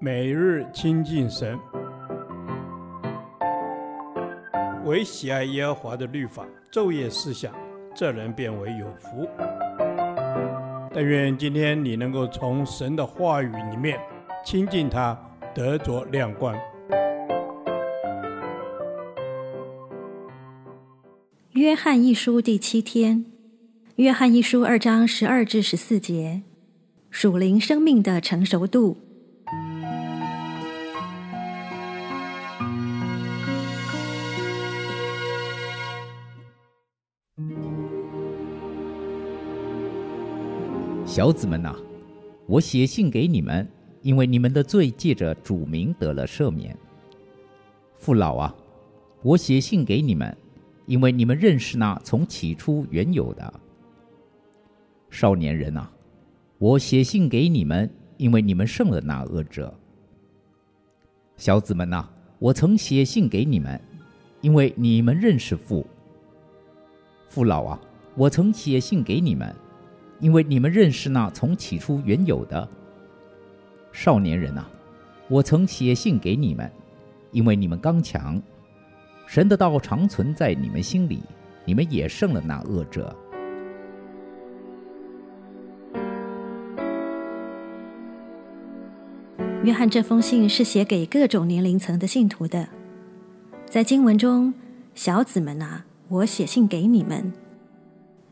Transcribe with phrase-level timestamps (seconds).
[0.00, 1.58] 每日亲近神，
[4.84, 7.54] 唯喜爱耶和华的律法，昼夜思想，
[7.94, 9.28] 这人便为有福。
[10.92, 13.98] 但愿今天你能够从神的话语里面
[14.44, 15.18] 亲近他，
[15.54, 16.54] 得着亮光。
[21.52, 23.24] 约翰一书第七天，
[23.96, 26.42] 约翰一书二章十二至十四节，
[27.10, 28.98] 属灵生命的成熟度。
[41.14, 41.72] 小子们呐，
[42.44, 43.64] 我写信给你们，
[44.02, 46.76] 因为你们的罪借着主名得了赦免。
[47.94, 48.52] 父老啊，
[49.22, 50.36] 我写信给你们。
[50.86, 53.60] 因为你们认识那从起初原有的。
[55.08, 55.88] 少年人啊，
[56.58, 59.72] 我写信给你们，因为你们胜了那恶者。
[61.36, 62.08] 小子们呐，
[62.40, 63.80] 我曾写信给你们，
[64.40, 65.86] 因为你们认识父。
[67.28, 67.80] 父老啊，
[68.16, 69.54] 我曾写信给你们，
[70.24, 72.66] 因为你们认识那从起初原有的。
[73.92, 74.66] 少年人啊，
[75.28, 76.72] 我曾写信给你们，
[77.30, 78.40] 因为你们刚强。
[79.26, 81.22] 神的道常存在你们心里，
[81.66, 83.14] 你们也胜了那恶者。
[89.62, 92.66] 约翰这封信是写给各种年龄层的信徒的。
[93.66, 94.54] 在经文中
[94.96, 97.30] ，“小子们啊，我写信给你们。”“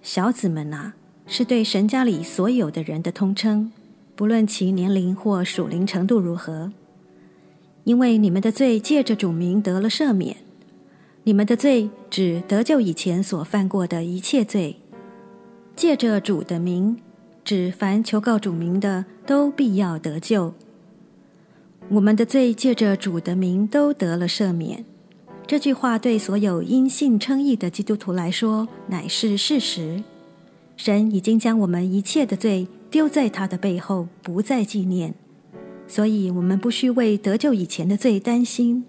[0.01, 0.95] 小子们啊”
[1.27, 3.73] 是对神家里所有的人的通称，
[4.15, 6.73] 不论其年龄或属灵程度如何。
[7.85, 10.37] 因为你们的罪借着主名得了赦免。
[11.25, 14.77] 你们的罪指得救以前所犯过的一切罪，
[15.77, 16.97] 借着主的名，
[17.45, 20.53] 指凡求告主名的都必要得救。
[21.89, 24.85] 我们的罪借着主的名都得了赦免。
[25.47, 30.03] 这句话对所有因信称义的基督徒来说乃是事实。
[30.77, 35.15] 神已经将我们一切的罪丢在他的背后，不再纪念，
[35.87, 38.85] 所以我们不需为得救以前的罪担心。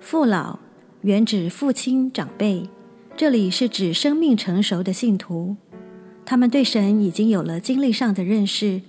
[0.00, 0.58] 父老。
[1.02, 2.68] 原指父亲长辈，
[3.16, 5.54] 这里是指生命成熟的信徒，
[6.26, 8.82] 他们对神已经有了经历上的认识，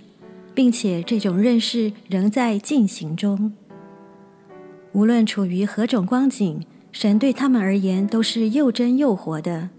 [0.55, 3.53] 并且这种认识仍在进行中。
[4.93, 9.69] 无论处于何种光景，神对他们而言都是又真又活的。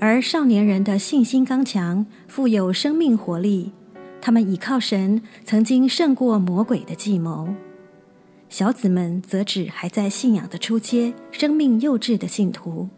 [0.00, 3.72] 而少年人的信心刚强，富有生命活力，
[4.20, 7.48] 他们倚靠神，曾经胜过魔鬼的计谋。
[8.48, 12.88] 小子们则指还在信仰的初阶、生命幼稚的信徒，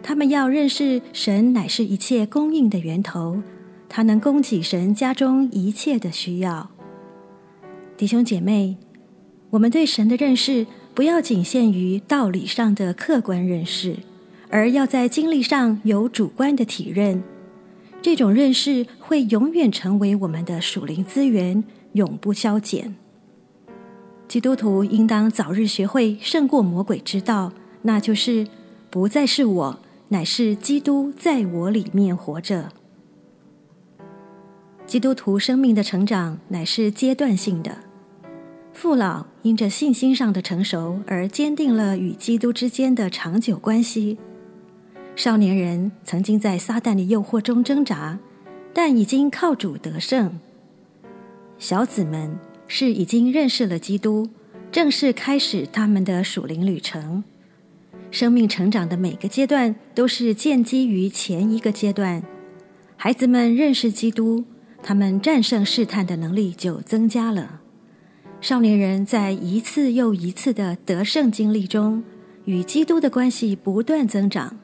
[0.00, 3.42] 他们要认识神乃是一切供应的源头，
[3.88, 6.70] 他能供给神家中一切的需要。
[7.96, 8.76] 弟兄姐妹，
[9.50, 13.96] 我们对神的认识不要仅限于道理上的客观认识，
[14.50, 17.22] 而要在经历上有主观的体认。
[18.00, 21.64] 这种认识会永远成为我们的属灵资源，
[21.94, 22.94] 永不消减。
[24.28, 28.46] 基督徒应当早日学会胜过魔鬼之道，那就是
[28.90, 32.70] 不再是我，乃是基督在我里面活着。
[34.86, 37.78] 基督徒生命的成长乃是阶段性的，
[38.72, 44.16] 父老因着信心上的成熟而坚定了与基督之间的长久关系。
[45.18, 48.20] 少年人曾经在撒旦的诱惑中挣扎，
[48.72, 50.38] 但已经靠主得胜。
[51.58, 52.38] 小子们。
[52.70, 54.28] 是已经认识了基督，
[54.70, 57.24] 正式开始他们的属灵旅程。
[58.10, 62.22] 生命成长的每个阶段都是建基于前一个阶段。
[62.98, 64.44] 孩子们认识基督，
[64.82, 67.62] 他们战胜试探的能力就增加了。
[68.42, 72.04] 少年人在一次又一次的得胜经历中，
[72.44, 74.58] 与基督的关系不断增长。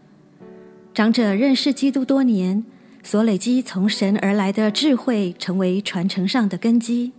[0.94, 2.64] 长者认识基督多年，
[3.02, 7.10] 所累积从神而来的智慧，成为传承上的根基。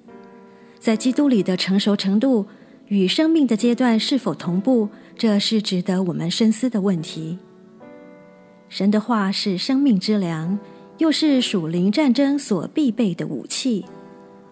[0.79, 2.45] 在基督里的成熟程度
[2.87, 4.87] 与生命的阶段是否同步，
[5.17, 7.37] 这是值得我们深思的问题。
[8.69, 10.57] 神的话是生命之粮，
[10.99, 13.83] 又是属灵战争所必备的武器。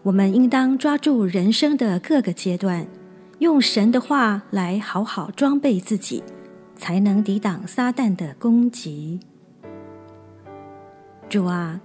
[0.01, 2.85] 我们应当抓住人生的各个阶段，
[3.39, 6.21] 用神的话来好好装备自己，
[6.83, 9.21] 才能抵挡撒旦的攻击。
[11.29, 11.79] 主啊，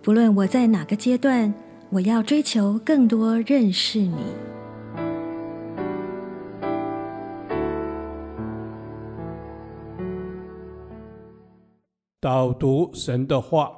[0.00, 1.52] 不论我在哪个阶段。
[1.90, 4.16] 我要追求更多认识你。
[12.18, 13.70] 导读神的话，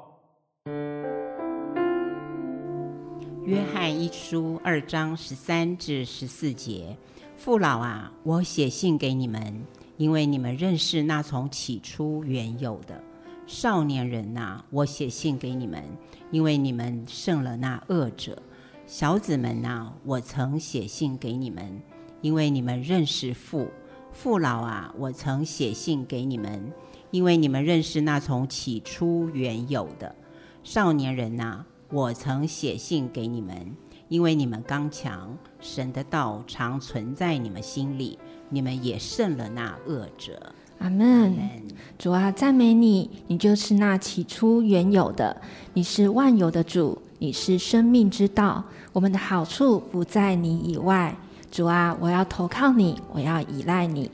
[3.42, 6.96] 约翰一书二章十三至十四节：
[7.36, 9.60] 父老啊，我写信给你们，
[9.96, 12.94] 因为你们认识那从起初原有的；
[13.46, 15.82] 少年人呐，我写信给你们，
[16.30, 18.32] 因为你们胜了那恶者；
[18.86, 21.80] 小子们呐，我曾写信给你们，
[22.20, 23.66] 因为你们认识父；
[24.12, 26.72] 父老啊，我曾写信给你们。
[27.10, 30.12] 因为你们认识那从起初原有的。
[30.64, 33.72] 少年人呐，我曾写信给你们，
[34.08, 38.18] 因为你们刚强，神的道常存在你们心里，
[38.54, 40.52] 你们也胜了那恶者。
[40.78, 41.34] 阿门。
[41.98, 45.36] 主啊，赞美你，你就是那起初原有的，
[45.72, 48.62] 你是万有的主，你是生命之道，
[48.92, 51.16] 我们的好处不在你以外。
[51.50, 54.10] 主啊，我要投靠你，我要依赖你。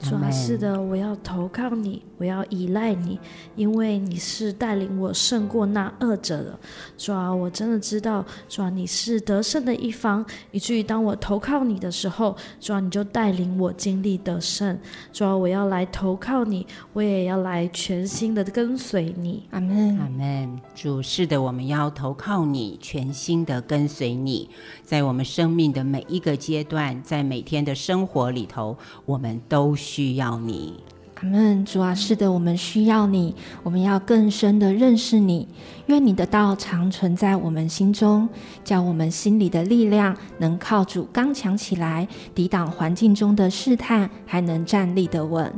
[0.00, 3.18] 主啊，是的，我要投靠你，我要依赖你，
[3.56, 6.58] 因为你是带领我胜过那恶者的。
[6.96, 14.78] 主啊，我真的知道，主啊，你是得胜的一方，以至于当我投靠你的时候，主啊，你就带领我经历得胜。
[15.12, 19.44] 主啊，我要来投靠你，我也要来全心的跟随你。
[19.50, 20.60] 阿门，阿门。
[20.74, 24.48] 主，是的，我们要投靠你，全心的跟随你，
[24.82, 30.74] 在我们生命的每一个阶段，在每天的生活里头，我们都需要你，
[31.14, 31.64] 阿门。
[31.64, 35.46] 主啊，是的，我们需要你，我们要更深的认识你。
[35.86, 38.28] 愿你的道常存在我们心中，
[38.64, 45.52] 叫我们心里的力量能靠主刚强起来，抵挡环境中的试探，还能站立得稳。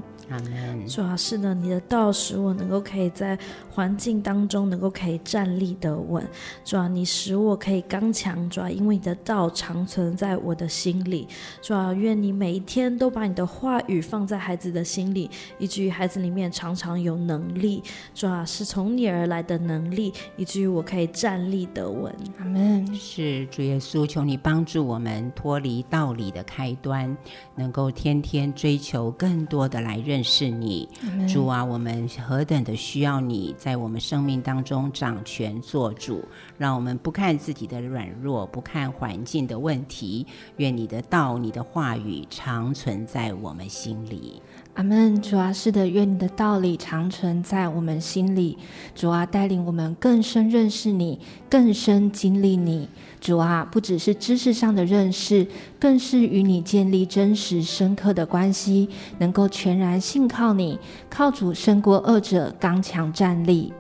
[0.87, 3.39] 主啊，是呢，你的道使我能够可以在
[3.71, 6.23] 环境当中能够可以站立得稳。
[6.65, 8.49] 主啊，你使我可以刚强。
[8.51, 11.27] 主啊，因为你的道长存在我的心里。
[11.63, 17.83] 主啊，愿你每一天都把你的话语放在孩子的心里，以至于孩子里面常常有能力。
[18.15, 22.15] 主啊，是从你而来的能力，以至于我可以站立得稳。
[22.39, 22.95] 阿门。
[22.95, 27.17] 是主耶稣，求你帮助我们脱离道理的开端，
[27.55, 30.18] 能够天天追求更多的来认。
[30.19, 30.89] 认识你，
[31.29, 36.25] 主啊，我们何等的需要你在我们生命当中掌权做主，
[36.57, 40.27] 让我们不看自己的软弱，不看环境的问题，
[40.57, 44.43] 愿你的道、你的话语常存在我们心里。
[44.79, 45.21] 阿门。
[45.21, 48.57] 主啊，是的，愿你的道理长存在我们心里。
[48.95, 51.19] 主啊，带领我们更深认识你，
[51.51, 52.89] 更深经历你。
[53.21, 55.45] 主啊，不只是知识上的认识，
[55.81, 58.89] 更是与你建立真实深刻的关系，
[59.19, 60.79] 能够全然信靠你，
[61.11, 63.73] 靠主胜过恶者，刚强站立。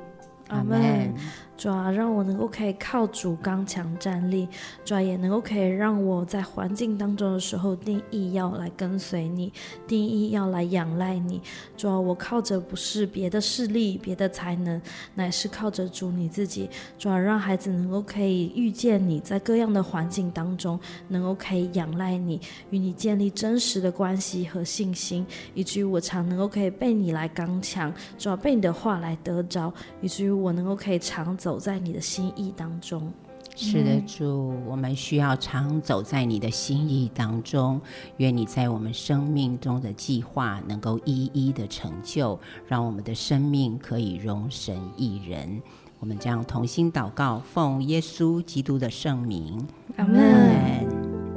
[0.49, 1.15] 阿门。
[1.59, 4.49] 主啊，让我能够可以靠主刚强站立，
[4.85, 9.53] 主啊，也能够可以让我在环境当中的时候定义要来跟随你，
[9.85, 11.43] 定义要来仰赖你。
[11.77, 14.81] 主啊，我靠着不是别的势力、别的才能，
[15.17, 16.71] 乃是靠着主你自己。
[16.97, 20.79] 主啊，让孩子能够可以遇见你在各样的环境当中，
[21.09, 22.41] 能够可以仰赖你，
[22.71, 31.48] 与你建立真实的关系和信心，以至于我常能够可以被你来刚强，主啊，被你的话来得着，以至于我能够可以常走。
[31.49, 33.11] 走在你的心意当中，
[33.57, 37.81] 是的，主，我们需要常走在你的心意当中。
[38.19, 45.63] 愿你在我们生命中的计划能够一一的成就，让我们的生命可以容神一人。
[45.99, 49.67] 我们将同心祷告，奉耶稣基督的圣名，
[49.97, 50.87] 阿门。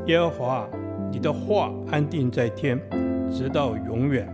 [0.08, 0.68] 耶和华，
[1.10, 2.78] 你的话安定在天，
[3.32, 4.28] 直到永远。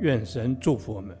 [0.00, 1.16] 愿神祝福我们。